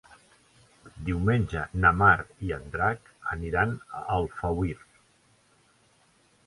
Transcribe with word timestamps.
Diumenge 1.09 1.61
na 1.83 1.91
Mar 1.99 2.15
i 2.47 2.51
en 2.57 2.65
Drac 2.77 3.13
iran 3.51 3.77
a 4.01 4.03
Alfauir. 4.19 4.79